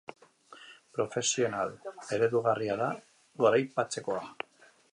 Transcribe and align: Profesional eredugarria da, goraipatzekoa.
Profesional 0.99 1.75
eredugarria 2.17 2.79
da, 2.81 2.89
goraipatzekoa. 3.45 4.25